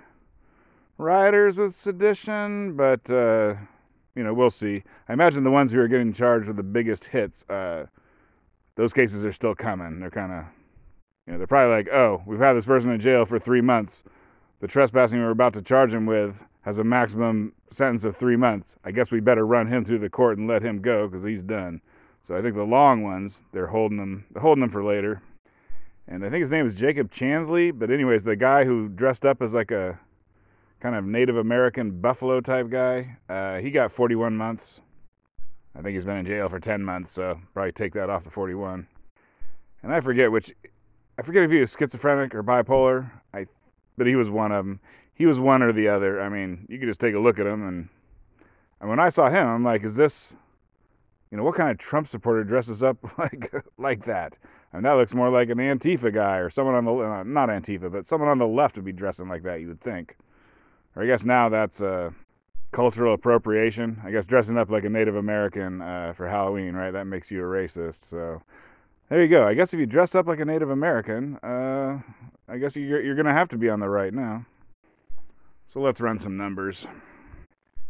rioters 1.00 1.58
with 1.58 1.76
sedition, 1.76 2.76
but 2.76 3.10
uh, 3.10 3.56
you 4.16 4.24
know 4.24 4.36
we'll 4.36 4.52
see. 4.52 4.84
I 5.10 5.14
imagine 5.14 5.44
the 5.44 5.50
ones 5.52 5.72
who 5.72 5.80
are 5.80 5.88
getting 5.88 6.14
charged 6.14 6.46
with 6.46 6.58
the 6.58 6.64
biggest 6.64 7.06
hits, 7.06 7.44
uh, 7.50 7.88
those 8.76 8.94
cases 8.94 9.26
are 9.26 9.34
still 9.34 9.56
coming. 9.56 10.00
They're 10.00 10.12
kind 10.12 10.32
of, 10.32 10.46
you 11.26 11.34
know, 11.34 11.38
they're 11.40 11.48
probably 11.48 11.76
like, 11.76 11.88
oh, 11.92 12.22
we've 12.28 12.40
had 12.40 12.54
this 12.54 12.66
person 12.66 12.92
in 12.92 13.02
jail 13.02 13.26
for 13.26 13.40
three 13.40 13.62
months. 13.62 14.04
The 14.62 14.68
trespassing 14.68 15.20
we're 15.20 15.32
about 15.32 15.54
to 15.54 15.62
charge 15.62 15.94
him 15.94 16.06
with 16.06 16.36
has 16.62 16.80
a 16.80 16.84
maximum 16.84 17.54
sentence 17.72 18.04
of 18.04 18.16
three 18.16 18.36
months. 18.36 18.76
I 18.84 18.92
guess 18.92 19.12
we 19.12 19.20
better 19.20 19.46
run 19.46 19.68
him 19.68 19.86
through 19.86 20.00
the 20.00 20.10
court 20.10 20.38
and 20.38 20.48
let 20.48 20.64
him 20.64 20.82
go 20.82 21.08
because 21.08 21.26
he's 21.26 21.44
done. 21.44 21.82
So 22.28 22.36
I 22.36 22.42
think 22.42 22.56
the 22.56 22.64
long 22.64 23.04
ones, 23.04 23.42
they're 23.52 23.68
holding 23.68 23.98
them, 23.98 24.26
they're 24.32 24.42
holding 24.42 24.62
them 24.62 24.72
for 24.72 24.84
later. 24.84 25.22
And 26.08 26.24
I 26.24 26.30
think 26.30 26.42
his 26.42 26.52
name 26.52 26.66
is 26.66 26.74
Jacob 26.74 27.12
Chansley. 27.12 27.78
But 27.78 27.92
anyways, 27.92 28.24
the 28.24 28.36
guy 28.36 28.64
who 28.64 28.90
dressed 28.90 29.26
up 29.26 29.42
as 29.42 29.54
like 29.54 29.72
a 29.72 30.00
kind 30.80 30.96
of 30.96 31.06
Native 31.06 31.38
American 31.38 32.00
buffalo 32.00 32.42
type 32.42 32.70
guy, 32.70 33.18
uh, 33.30 33.58
he 33.58 33.72
got 33.72 33.92
41 33.92 34.36
months. 34.36 34.80
I 35.76 35.82
think 35.82 35.96
he's 35.96 36.06
been 36.06 36.18
in 36.18 36.26
jail 36.26 36.48
for 36.48 36.60
10 36.60 36.82
months, 36.82 37.12
so 37.12 37.40
probably 37.54 37.74
take 37.74 37.94
that 37.94 38.10
off 38.10 38.24
the 38.24 38.32
41. 38.32 38.88
And 39.84 39.94
I 39.94 40.00
forget 40.00 40.32
which, 40.32 40.54
I 41.20 41.22
forget 41.22 41.44
if 41.44 41.52
he 41.52 41.60
was 41.60 41.76
schizophrenic 41.78 42.34
or 42.34 42.44
bipolar. 42.44 43.12
I, 43.34 43.46
but 43.98 44.08
he 44.08 44.16
was 44.16 44.30
one 44.30 44.52
of 44.52 44.66
them 44.66 44.80
he 45.16 45.26
was 45.26 45.40
one 45.40 45.64
or 45.64 45.72
the 45.72 45.88
other. 45.88 46.22
I 46.22 46.30
mean, 46.30 46.68
you 46.70 46.78
could 46.78 46.88
just 46.88 47.00
take 47.00 47.16
a 47.16 47.20
look 47.20 47.40
at 47.40 47.48
him, 47.48 47.68
and, 47.68 47.90
and 48.82 48.90
when 48.90 49.00
I 49.00 49.10
saw 49.10 49.30
him, 49.30 49.48
I'm 49.48 49.64
like, 49.64 49.84
is 49.84 49.96
this, 49.96 50.36
you 51.32 51.38
know, 51.38 51.44
what 51.44 51.56
kind 51.56 51.72
of 51.72 51.78
Trump 51.78 52.08
supporter 52.08 52.44
dresses 52.44 52.84
up 52.84 52.98
like 53.18 53.52
like 53.78 54.06
that? 54.06 54.38
I 54.72 54.78
mean, 54.78 54.84
that 54.84 54.94
looks 54.94 55.14
more 55.14 55.30
like 55.30 55.50
an 55.50 55.58
Antifa 55.58 56.14
guy 56.14 56.38
or 56.38 56.50
someone 56.50 56.76
on 56.76 56.86
the 56.86 56.94
uh, 56.94 57.24
not 57.24 57.48
Antifa, 57.50 57.92
but 57.92 58.06
someone 58.06 58.30
on 58.30 58.38
the 58.38 58.48
left 58.48 58.76
would 58.76 58.86
be 58.86 58.92
dressing 58.92 59.30
like 59.30 59.44
that. 59.44 59.62
You 59.62 59.70
would 59.70 59.82
think, 59.82 60.18
or 60.96 61.04
I 61.04 61.08
guess 61.08 61.24
now 61.24 61.48
that's 61.48 61.82
uh, 61.82 62.12
cultural 62.74 63.14
appropriation. 63.14 64.02
I 64.04 64.12
guess 64.12 64.26
dressing 64.26 64.58
up 64.58 64.70
like 64.70 64.84
a 64.84 64.90
Native 64.90 65.16
American 65.16 65.82
uh, 65.82 66.12
for 66.14 66.28
Halloween, 66.28 66.74
right? 66.74 66.92
That 66.92 67.06
makes 67.06 67.32
you 67.32 67.40
a 67.40 67.48
racist. 67.48 68.10
So 68.10 68.42
there 69.08 69.22
you 69.22 69.30
go. 69.30 69.48
I 69.48 69.54
guess 69.54 69.74
if 69.74 69.80
you 69.80 69.86
dress 69.86 70.14
up 70.14 70.28
like 70.28 70.42
a 70.42 70.46
Native 70.46 70.72
American, 70.72 71.38
uh, 71.38 72.02
I 72.48 72.58
guess 72.58 72.76
you're, 72.76 73.02
you're 73.02 73.16
going 73.16 73.26
to 73.26 73.34
have 73.34 73.50
to 73.50 73.58
be 73.58 73.70
on 73.70 73.80
the 73.80 73.90
right 73.90 74.14
now. 74.14 74.46
So 75.68 75.80
let's 75.82 76.00
run 76.00 76.20
some 76.20 76.38
numbers. 76.38 76.86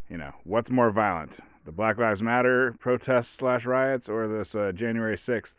You 0.09 0.17
know, 0.17 0.31
what's 0.43 0.69
more 0.69 0.91
violent? 0.91 1.38
The 1.65 1.71
Black 1.71 1.97
Lives 1.97 2.21
Matter 2.21 2.75
protests 2.79 3.29
slash 3.29 3.65
riots 3.65 4.07
or 4.07 4.27
this 4.27 4.55
uh, 4.55 4.71
January 4.71 5.17
6th 5.17 5.55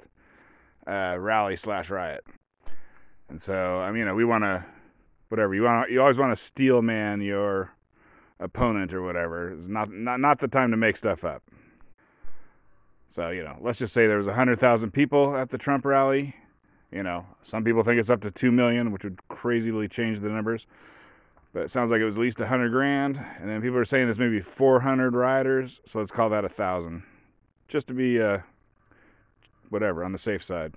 uh, 0.86 1.16
rally 1.18 1.56
slash 1.56 1.90
riot? 1.90 2.24
And 3.28 3.42
so, 3.42 3.80
I 3.80 3.90
mean, 3.90 4.00
you 4.00 4.04
know, 4.06 4.14
we 4.14 4.24
want 4.24 4.44
to, 4.44 4.64
whatever, 5.28 5.54
you 5.54 5.64
want 5.64 5.90
you 5.90 6.00
always 6.00 6.16
want 6.16 6.36
to 6.36 6.42
steel 6.42 6.80
man 6.80 7.20
your 7.20 7.72
opponent 8.38 8.94
or 8.94 9.02
whatever. 9.02 9.52
It's 9.52 9.68
not, 9.68 9.90
not, 9.90 10.20
not 10.20 10.38
the 10.38 10.48
time 10.48 10.70
to 10.70 10.76
make 10.76 10.96
stuff 10.96 11.24
up. 11.24 11.42
So, 13.10 13.30
you 13.30 13.42
know, 13.42 13.56
let's 13.60 13.78
just 13.78 13.92
say 13.94 14.06
there 14.06 14.18
was 14.18 14.26
100,000 14.26 14.90
people 14.90 15.36
at 15.36 15.50
the 15.50 15.58
Trump 15.58 15.84
rally. 15.84 16.36
You 16.92 17.02
know, 17.02 17.26
some 17.42 17.64
people 17.64 17.82
think 17.82 17.98
it's 17.98 18.10
up 18.10 18.22
to 18.22 18.30
2 18.30 18.52
million, 18.52 18.92
which 18.92 19.04
would 19.04 19.18
crazily 19.28 19.88
change 19.88 20.20
the 20.20 20.28
numbers 20.28 20.66
but 21.56 21.62
it 21.62 21.70
sounds 21.70 21.90
like 21.90 22.02
it 22.02 22.04
was 22.04 22.18
at 22.18 22.20
least 22.20 22.38
100 22.38 22.70
grand. 22.70 23.18
And 23.40 23.48
then 23.48 23.62
people 23.62 23.78
are 23.78 23.86
saying 23.86 24.04
there's 24.04 24.18
maybe 24.18 24.42
400 24.42 25.14
riders, 25.14 25.80
so 25.86 26.00
let's 26.00 26.10
call 26.10 26.28
that 26.28 26.44
a 26.44 26.50
thousand, 26.50 27.02
just 27.66 27.86
to 27.86 27.94
be 27.94 28.20
uh, 28.20 28.40
whatever 29.70 30.04
on 30.04 30.12
the 30.12 30.18
safe 30.18 30.44
side. 30.44 30.74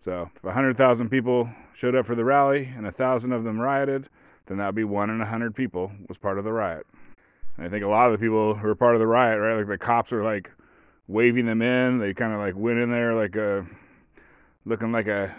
So 0.00 0.30
if 0.34 0.42
100,000 0.42 1.10
people 1.10 1.50
showed 1.74 1.94
up 1.94 2.06
for 2.06 2.14
the 2.14 2.24
rally 2.24 2.72
and 2.74 2.86
a 2.86 2.90
thousand 2.90 3.32
of 3.32 3.44
them 3.44 3.60
rioted, 3.60 4.08
then 4.46 4.56
that 4.56 4.64
would 4.64 4.74
be 4.74 4.84
one 4.84 5.10
in 5.10 5.20
a 5.20 5.26
hundred 5.26 5.54
people 5.54 5.92
was 6.08 6.16
part 6.16 6.38
of 6.38 6.44
the 6.44 6.52
riot. 6.52 6.86
And 7.58 7.66
I 7.66 7.68
think 7.68 7.84
a 7.84 7.88
lot 7.88 8.06
of 8.06 8.12
the 8.12 8.24
people 8.24 8.54
who 8.54 8.66
were 8.68 8.74
part 8.74 8.94
of 8.94 9.00
the 9.00 9.06
riot, 9.06 9.38
right, 9.38 9.56
like 9.56 9.66
the 9.66 9.76
cops 9.76 10.12
were 10.12 10.24
like 10.24 10.50
waving 11.08 11.44
them 11.44 11.60
in. 11.60 11.98
They 11.98 12.14
kind 12.14 12.32
of 12.32 12.38
like 12.38 12.56
went 12.56 12.78
in 12.78 12.90
there 12.90 13.12
like 13.12 13.36
a 13.36 13.66
looking 14.66 14.92
like 14.92 15.06
a 15.06 15.34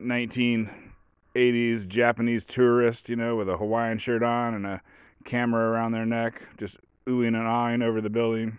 1980s 0.00 1.86
Japanese 1.86 2.44
tourist, 2.44 3.08
you 3.08 3.14
know, 3.14 3.36
with 3.36 3.48
a 3.48 3.56
Hawaiian 3.56 3.98
shirt 3.98 4.22
on 4.22 4.54
and 4.54 4.66
a 4.66 4.82
camera 5.24 5.70
around 5.70 5.92
their 5.92 6.06
neck, 6.06 6.42
just 6.58 6.76
oohing 7.06 7.28
and 7.28 7.36
ahhing 7.36 7.84
over 7.84 8.00
the 8.00 8.10
building. 8.10 8.58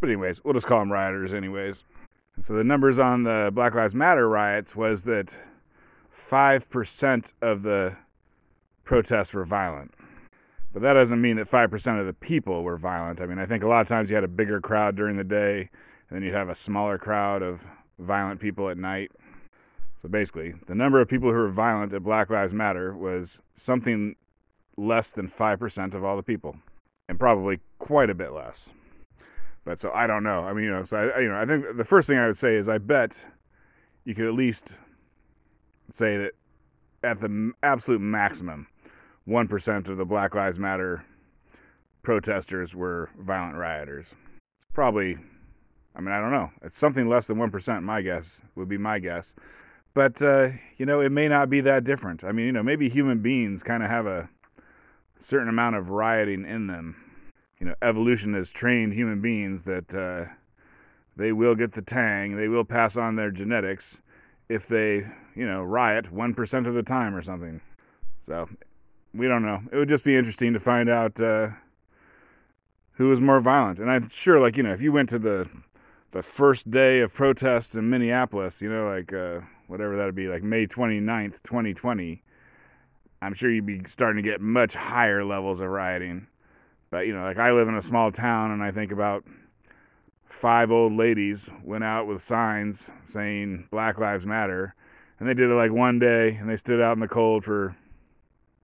But 0.00 0.10
anyways, 0.10 0.44
we'll 0.44 0.54
just 0.54 0.66
call 0.66 0.78
them 0.78 0.92
rioters, 0.92 1.32
anyways. 1.32 1.82
So 2.44 2.52
the 2.52 2.62
numbers 2.62 2.98
on 2.98 3.24
the 3.24 3.50
Black 3.52 3.74
Lives 3.74 3.94
Matter 3.94 4.28
riots 4.28 4.76
was 4.76 5.02
that 5.04 5.30
five 6.10 6.68
percent 6.68 7.32
of 7.40 7.62
the 7.62 7.96
protests 8.84 9.32
were 9.32 9.44
violent. 9.44 9.92
But 10.72 10.82
that 10.82 10.92
doesn't 10.92 11.22
mean 11.22 11.36
that 11.36 11.50
5% 11.50 12.00
of 12.00 12.04
the 12.04 12.12
people 12.12 12.62
were 12.62 12.76
violent. 12.76 13.22
I 13.22 13.26
mean, 13.26 13.38
I 13.38 13.46
think 13.46 13.64
a 13.64 13.66
lot 13.66 13.80
of 13.80 13.88
times 13.88 14.10
you 14.10 14.14
had 14.14 14.24
a 14.24 14.28
bigger 14.28 14.60
crowd 14.60 14.94
during 14.94 15.16
the 15.16 15.24
day, 15.24 15.70
and 16.08 16.16
then 16.16 16.22
you'd 16.22 16.34
have 16.34 16.50
a 16.50 16.54
smaller 16.54 16.98
crowd 16.98 17.40
of 17.40 17.62
violent 17.98 18.40
people 18.40 18.68
at 18.68 18.78
night. 18.78 19.10
So 20.02 20.08
basically, 20.08 20.54
the 20.66 20.74
number 20.74 21.00
of 21.00 21.08
people 21.08 21.30
who 21.30 21.36
were 21.36 21.50
violent 21.50 21.92
at 21.92 22.02
Black 22.02 22.30
Lives 22.30 22.54
Matter 22.54 22.94
was 22.94 23.40
something 23.56 24.14
less 24.76 25.10
than 25.10 25.28
5% 25.28 25.94
of 25.94 26.04
all 26.04 26.16
the 26.16 26.22
people, 26.22 26.56
and 27.08 27.18
probably 27.18 27.60
quite 27.78 28.10
a 28.10 28.14
bit 28.14 28.32
less. 28.32 28.68
But 29.64 29.80
so 29.80 29.90
I 29.92 30.06
don't 30.06 30.22
know. 30.22 30.40
I 30.40 30.52
mean, 30.52 30.64
you 30.64 30.70
know, 30.70 30.84
so 30.84 30.96
I, 30.96 31.20
you 31.20 31.28
know, 31.28 31.36
I 31.36 31.44
think 31.44 31.76
the 31.76 31.84
first 31.84 32.06
thing 32.06 32.18
I 32.18 32.26
would 32.26 32.38
say 32.38 32.54
is 32.54 32.68
I 32.68 32.78
bet 32.78 33.16
you 34.04 34.14
could 34.14 34.26
at 34.26 34.34
least 34.34 34.76
say 35.90 36.16
that 36.18 36.32
at 37.02 37.20
the 37.20 37.52
absolute 37.62 38.00
maximum, 38.00 38.68
1% 39.28 39.88
of 39.88 39.96
the 39.96 40.04
Black 40.04 40.34
Lives 40.34 40.58
Matter 40.58 41.04
protesters 42.02 42.74
were 42.74 43.10
violent 43.18 43.56
rioters. 43.56 44.06
It's 44.06 44.72
probably, 44.72 45.18
I 45.96 46.00
mean, 46.00 46.12
I 46.12 46.20
don't 46.20 46.30
know. 46.30 46.50
It's 46.62 46.76
something 46.76 47.08
less 47.08 47.26
than 47.26 47.38
1%, 47.38 47.82
my 47.82 48.02
guess, 48.02 48.40
would 48.54 48.68
be 48.68 48.76
my 48.76 48.98
guess. 48.98 49.34
But, 49.94 50.20
uh, 50.20 50.50
you 50.76 50.84
know, 50.84 51.00
it 51.00 51.10
may 51.10 51.26
not 51.26 51.48
be 51.48 51.62
that 51.62 51.84
different. 51.84 52.22
I 52.22 52.32
mean, 52.32 52.46
you 52.46 52.52
know, 52.52 52.62
maybe 52.62 52.88
human 52.88 53.20
beings 53.20 53.62
kind 53.62 53.82
of 53.82 53.88
have 53.88 54.06
a 54.06 54.28
certain 55.20 55.48
amount 55.48 55.76
of 55.76 55.88
rioting 55.88 56.44
in 56.44 56.66
them. 56.66 56.96
You 57.58 57.68
know, 57.68 57.74
evolution 57.80 58.34
has 58.34 58.50
trained 58.50 58.92
human 58.92 59.22
beings 59.22 59.62
that 59.64 59.94
uh, 59.94 60.30
they 61.16 61.32
will 61.32 61.54
get 61.54 61.72
the 61.72 61.80
tang, 61.80 62.36
they 62.36 62.48
will 62.48 62.64
pass 62.64 62.98
on 62.98 63.16
their 63.16 63.30
genetics 63.30 63.96
if 64.50 64.68
they, 64.68 65.06
you 65.34 65.46
know, 65.46 65.62
riot 65.62 66.14
1% 66.14 66.66
of 66.66 66.74
the 66.74 66.82
time 66.82 67.14
or 67.14 67.22
something. 67.22 67.60
So 68.20 68.48
we 69.14 69.28
don't 69.28 69.42
know. 69.42 69.62
It 69.72 69.76
would 69.76 69.88
just 69.88 70.04
be 70.04 70.14
interesting 70.14 70.52
to 70.52 70.60
find 70.60 70.90
out 70.90 71.18
uh, 71.18 71.48
who 72.92 73.08
was 73.08 73.20
more 73.20 73.40
violent. 73.40 73.78
And 73.78 73.90
I'm 73.90 74.10
sure, 74.10 74.38
like 74.38 74.58
you 74.58 74.62
know, 74.62 74.72
if 74.72 74.82
you 74.82 74.92
went 74.92 75.08
to 75.10 75.18
the 75.18 75.48
the 76.12 76.22
first 76.22 76.70
day 76.70 77.00
of 77.00 77.12
protests 77.12 77.74
in 77.74 77.90
Minneapolis, 77.90 78.62
you 78.62 78.70
know, 78.70 78.88
like 78.88 79.12
uh, 79.12 79.40
whatever 79.66 79.96
that'd 79.96 80.14
be, 80.14 80.28
like 80.28 80.42
May 80.42 80.66
29th, 80.66 81.34
2020, 81.44 82.22
I'm 83.22 83.34
sure 83.34 83.50
you'd 83.50 83.66
be 83.66 83.82
starting 83.86 84.22
to 84.22 84.28
get 84.28 84.40
much 84.40 84.74
higher 84.74 85.24
levels 85.24 85.60
of 85.60 85.68
rioting. 85.68 86.26
But 86.90 87.06
you 87.06 87.14
know, 87.14 87.22
like 87.22 87.38
I 87.38 87.52
live 87.52 87.68
in 87.68 87.76
a 87.76 87.82
small 87.82 88.12
town, 88.12 88.52
and 88.52 88.62
I 88.62 88.70
think 88.70 88.92
about 88.92 89.24
five 90.28 90.70
old 90.70 90.92
ladies 90.92 91.48
went 91.64 91.84
out 91.84 92.06
with 92.06 92.22
signs 92.22 92.90
saying 93.06 93.68
Black 93.70 93.98
Lives 93.98 94.26
Matter, 94.26 94.74
and 95.18 95.28
they 95.28 95.34
did 95.34 95.50
it 95.50 95.54
like 95.54 95.72
one 95.72 95.98
day, 95.98 96.36
and 96.36 96.48
they 96.48 96.56
stood 96.56 96.80
out 96.80 96.92
in 96.92 97.00
the 97.00 97.08
cold 97.08 97.44
for 97.44 97.76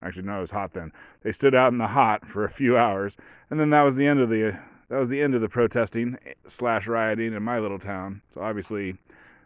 Actually, 0.03 0.23
no, 0.23 0.37
it 0.37 0.41
was 0.41 0.51
hot 0.51 0.73
then. 0.73 0.91
They 1.21 1.31
stood 1.31 1.55
out 1.55 1.71
in 1.71 1.77
the 1.77 1.87
hot 1.87 2.27
for 2.27 2.43
a 2.43 2.51
few 2.51 2.77
hours, 2.77 3.15
and 3.49 3.57
then 3.59 3.69
that 3.69 3.83
was 3.83 3.95
the 3.95 4.05
end 4.05 4.19
of 4.19 4.29
the 4.29 4.59
that 4.93 4.99
was 4.99 5.09
the 5.09 5.23
end 5.23 5.33
of 5.33 5.41
the 5.41 5.49
protesting 5.49 6.19
slash 6.47 6.85
rioting 6.85 7.33
in 7.33 7.41
my 7.41 7.57
little 7.57 7.79
town. 7.79 8.21
So 8.31 8.41
obviously, 8.41 8.95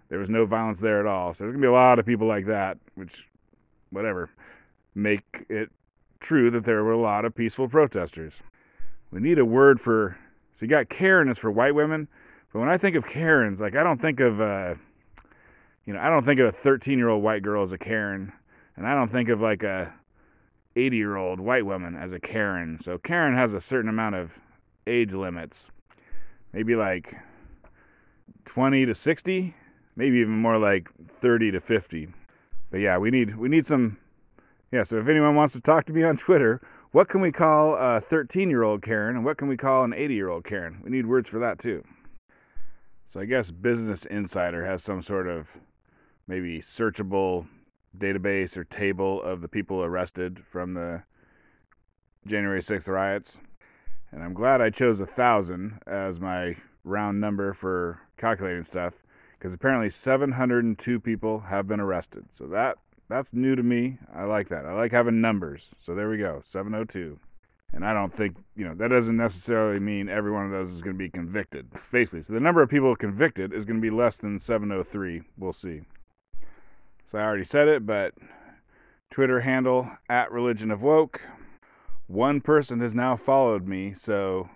there 0.09 0.19
was 0.19 0.29
no 0.29 0.45
violence 0.45 0.81
there 0.81 0.99
at 0.99 1.05
all. 1.05 1.33
So 1.33 1.45
there's 1.45 1.53
gonna 1.53 1.61
be 1.61 1.69
a 1.69 1.71
lot 1.71 1.99
of 1.99 2.05
people 2.05 2.27
like 2.27 2.47
that, 2.47 2.77
which, 2.95 3.25
whatever, 3.89 4.29
make 4.93 5.45
it 5.47 5.69
true 6.19 6.51
that 6.51 6.65
there 6.65 6.83
were 6.83 6.91
a 6.91 6.99
lot 6.99 7.23
of 7.23 7.33
peaceful 7.33 7.69
protesters. 7.69 8.33
We 9.09 9.21
need 9.21 9.39
a 9.39 9.45
word 9.45 9.79
for. 9.79 10.17
So 10.55 10.65
you 10.65 10.69
got 10.69 10.89
Karen 10.89 11.29
is 11.29 11.37
for 11.37 11.49
white 11.49 11.75
women, 11.75 12.09
but 12.51 12.59
when 12.59 12.67
I 12.67 12.77
think 12.77 12.97
of 12.97 13.07
Karens, 13.07 13.61
like 13.61 13.77
I 13.77 13.83
don't 13.83 14.01
think 14.01 14.19
of, 14.19 14.41
uh, 14.41 14.75
you 15.85 15.93
know, 15.93 16.01
I 16.01 16.09
don't 16.09 16.25
think 16.25 16.41
of 16.41 16.47
a 16.47 16.51
13 16.51 16.97
year 16.97 17.07
old 17.07 17.23
white 17.23 17.41
girl 17.41 17.63
as 17.63 17.71
a 17.71 17.77
Karen, 17.77 18.33
and 18.75 18.85
I 18.85 18.93
don't 18.93 19.13
think 19.13 19.29
of 19.29 19.39
like 19.39 19.63
a 19.63 19.93
80 20.75 20.97
year 20.97 21.15
old 21.15 21.39
white 21.39 21.65
woman 21.65 21.95
as 21.95 22.11
a 22.11 22.19
Karen. 22.19 22.79
So 22.81 22.97
Karen 22.97 23.33
has 23.33 23.53
a 23.53 23.61
certain 23.61 23.89
amount 23.89 24.15
of 24.15 24.33
age 24.88 25.12
limits. 25.12 25.67
Maybe 26.53 26.75
like 26.75 27.15
20 28.46 28.86
to 28.86 28.96
60, 28.96 29.53
maybe 29.96 30.17
even 30.17 30.39
more 30.39 30.58
like 30.58 30.89
30 31.20 31.51
to 31.51 31.62
50. 31.62 32.08
But 32.72 32.79
yeah, 32.79 32.98
we 32.98 33.12
need 33.12 33.36
we 33.38 33.50
need 33.50 33.65
some 33.65 33.98
yeah, 34.72 34.84
so 34.84 34.98
if 34.98 35.08
anyone 35.08 35.36
wants 35.36 35.53
to 35.53 35.62
talk 35.62 35.86
to 35.86 35.94
me 35.94 36.03
on 36.03 36.17
Twitter, 36.17 36.62
what 36.91 37.08
can 37.08 37.22
we 37.22 37.32
call 37.32 37.75
a 37.75 38.01
13 38.01 38.50
year 38.50 38.63
old 38.63 38.82
Karen 38.82 39.15
and 39.15 39.24
what 39.24 39.38
can 39.38 39.48
we 39.48 39.56
call 39.56 39.84
an 39.84 39.94
80 39.94 40.13
year 40.13 40.29
old 40.29 40.44
Karen? 40.44 40.82
We 40.84 40.89
need 40.89 41.06
words 41.06 41.29
for 41.29 41.39
that 41.39 41.60
too. 41.60 41.84
So 43.08 43.22
I 43.22 43.25
guess 43.25 43.51
Business 43.51 44.06
Insider 44.06 44.65
has 44.65 44.84
some 44.84 45.01
sort 45.01 45.27
of 45.27 45.48
maybe 46.27 46.60
searchable 46.60 47.48
database 47.98 48.58
or 48.58 48.65
table 48.65 49.22
of 49.24 49.41
the 49.41 49.48
people 49.48 49.84
arrested 49.84 50.44
from 50.51 50.74
the 50.74 51.03
January 52.25 52.62
6th 52.62 52.88
riots. 52.88 53.38
And 54.17 54.25
I'm 54.25 54.33
glad 54.33 54.62
I 54.62 54.71
chose 54.71 55.00
a 55.00 55.05
thousand 55.05 55.79
as 55.86 56.19
my 56.19 56.55
round 56.83 57.21
number 57.21 57.53
for 57.53 58.01
calculating 58.17 58.63
stuff 58.63 58.95
because 59.38 59.53
apparently 59.53 59.91
702 59.91 61.00
people 61.00 61.41
have 61.41 61.67
been 61.67 61.79
arrested. 61.79 62.25
So 62.33 62.47
that 62.47 62.79
that's 63.09 63.31
new 63.31 63.55
to 63.55 63.62
me. 63.62 64.00
I 64.12 64.24
like 64.24 64.50
that. 64.50 64.65
I 64.65 64.74
like 64.74 64.91
having 64.91 65.21
numbers. 65.21 65.67
So 65.79 65.93
there 65.93 66.09
we 66.09 66.17
go, 66.17 66.41
702. 66.43 67.19
And 67.74 67.86
I 67.86 67.93
don't 67.93 68.12
think, 68.12 68.38
you 68.55 68.65
know, 68.65 68.74
that 68.74 68.88
doesn't 68.88 69.15
necessarily 69.15 69.79
mean 69.79 70.09
every 70.09 70.31
one 70.31 70.47
of 70.47 70.51
those 70.51 70.71
is 70.71 70.81
going 70.81 70.95
to 70.95 70.97
be 70.97 71.12
convicted. 71.12 71.69
Basically, 71.91 72.24
so 72.24 72.33
the 72.33 72.39
number 72.39 72.63
of 72.63 72.71
people 72.71 72.95
convicted 72.95 73.53
is 73.53 73.65
going 73.65 73.79
to 73.79 73.88
be 73.88 73.95
less 73.95 74.17
than 74.17 74.39
703. 74.39 75.21
We'll 75.38 75.53
see. 75.53 75.81
So 77.12 77.19
I 77.19 77.21
already 77.21 77.45
said 77.45 77.67
it, 77.67 77.86
but 77.86 78.15
Twitter 79.12 79.41
handle 79.41 79.91
at 80.09 80.31
Religion 80.31 80.71
of 80.71 80.81
Woke. 80.81 81.21
One 82.07 82.41
person 82.41 82.79
has 82.79 82.95
now 82.95 83.17
followed 83.17 83.67
me, 83.67 83.93
so 83.93 84.49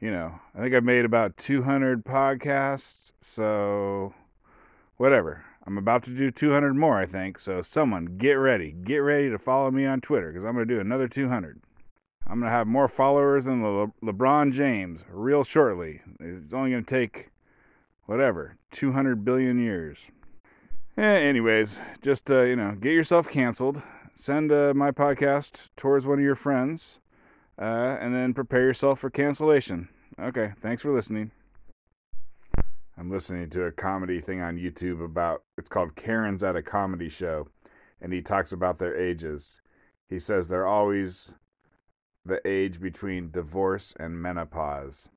you 0.00 0.10
know, 0.10 0.40
I 0.54 0.60
think 0.60 0.74
I've 0.74 0.84
made 0.84 1.04
about 1.04 1.36
200 1.36 2.04
podcasts, 2.04 3.10
so 3.22 4.14
whatever. 4.96 5.44
I'm 5.66 5.76
about 5.76 6.04
to 6.04 6.10
do 6.10 6.30
200 6.30 6.74
more, 6.74 6.98
I 6.98 7.06
think. 7.06 7.38
So 7.38 7.60
someone 7.60 8.16
get 8.16 8.32
ready. 8.32 8.72
Get 8.72 8.98
ready 8.98 9.28
to 9.28 9.38
follow 9.38 9.70
me 9.70 9.84
on 9.84 10.00
Twitter 10.00 10.32
because 10.32 10.46
I'm 10.46 10.54
going 10.54 10.66
to 10.66 10.74
do 10.74 10.80
another 10.80 11.06
200. 11.06 11.60
I'm 12.26 12.40
going 12.40 12.50
to 12.50 12.56
have 12.56 12.66
more 12.66 12.88
followers 12.88 13.44
than 13.44 13.62
Le- 13.62 13.92
LeBron 14.02 14.52
James 14.52 15.02
real 15.10 15.44
shortly. 15.44 16.00
It's 16.18 16.54
only 16.54 16.70
going 16.70 16.84
to 16.84 16.90
take 16.90 17.30
whatever, 18.06 18.56
200 18.72 19.24
billion 19.24 19.58
years. 19.58 19.98
Eh, 20.96 21.02
anyways, 21.02 21.76
just 22.02 22.30
uh, 22.30 22.42
you 22.42 22.56
know, 22.56 22.72
get 22.80 22.92
yourself 22.92 23.28
canceled. 23.28 23.82
Send 24.20 24.52
uh, 24.52 24.74
my 24.76 24.90
podcast 24.90 25.70
towards 25.78 26.04
one 26.04 26.18
of 26.18 26.24
your 26.24 26.34
friends, 26.34 26.98
uh, 27.58 27.96
and 27.98 28.14
then 28.14 28.34
prepare 28.34 28.64
yourself 28.64 29.00
for 29.00 29.08
cancellation. 29.08 29.88
Okay, 30.20 30.52
thanks 30.60 30.82
for 30.82 30.94
listening. 30.94 31.30
I'm 32.98 33.10
listening 33.10 33.48
to 33.48 33.64
a 33.64 33.72
comedy 33.72 34.20
thing 34.20 34.42
on 34.42 34.58
YouTube 34.58 35.02
about 35.02 35.44
it's 35.56 35.70
called 35.70 35.96
Karen's 35.96 36.42
at 36.42 36.54
a 36.54 36.60
comedy 36.60 37.08
show, 37.08 37.48
and 38.02 38.12
he 38.12 38.20
talks 38.20 38.52
about 38.52 38.78
their 38.78 38.94
ages. 38.94 39.62
He 40.10 40.18
says 40.18 40.48
they're 40.48 40.66
always 40.66 41.32
the 42.26 42.46
age 42.46 42.78
between 42.78 43.30
divorce 43.30 43.94
and 43.98 44.20
menopause. 44.20 45.08